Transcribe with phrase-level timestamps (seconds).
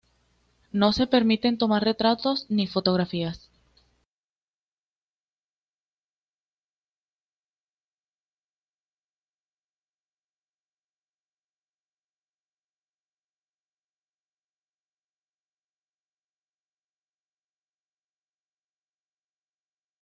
[0.71, 3.49] No se permiten tomar retratos ni fotografías.